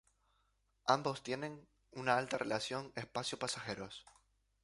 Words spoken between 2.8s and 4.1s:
espacio-pasajeros.